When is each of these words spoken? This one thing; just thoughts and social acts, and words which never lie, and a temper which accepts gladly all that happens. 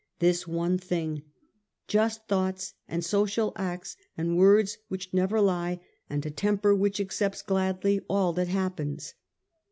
This 0.17 0.47
one 0.47 0.79
thing; 0.79 1.21
just 1.87 2.27
thoughts 2.27 2.73
and 2.87 3.05
social 3.05 3.53
acts, 3.55 3.95
and 4.17 4.35
words 4.35 4.79
which 4.87 5.13
never 5.13 5.39
lie, 5.39 5.79
and 6.09 6.25
a 6.25 6.31
temper 6.31 6.73
which 6.75 6.99
accepts 6.99 7.43
gladly 7.43 8.01
all 8.09 8.33
that 8.33 8.47
happens. 8.47 9.13